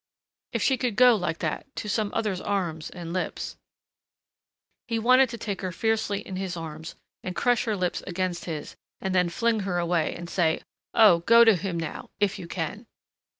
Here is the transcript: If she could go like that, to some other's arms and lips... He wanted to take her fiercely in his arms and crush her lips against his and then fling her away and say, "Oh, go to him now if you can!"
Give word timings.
If 0.51 0.63
she 0.63 0.77
could 0.77 0.95
go 0.95 1.15
like 1.15 1.37
that, 1.45 1.67
to 1.75 1.87
some 1.87 2.09
other's 2.15 2.41
arms 2.41 2.89
and 2.89 3.13
lips... 3.13 3.55
He 4.87 4.97
wanted 4.97 5.29
to 5.29 5.37
take 5.37 5.61
her 5.61 5.71
fiercely 5.71 6.21
in 6.21 6.37
his 6.37 6.57
arms 6.57 6.95
and 7.23 7.35
crush 7.35 7.65
her 7.65 7.77
lips 7.77 8.01
against 8.07 8.45
his 8.45 8.75
and 8.99 9.13
then 9.13 9.29
fling 9.29 9.59
her 9.59 9.77
away 9.77 10.15
and 10.15 10.27
say, 10.27 10.61
"Oh, 10.95 11.19
go 11.19 11.43
to 11.43 11.55
him 11.55 11.79
now 11.79 12.09
if 12.19 12.39
you 12.39 12.47
can!" 12.47 12.87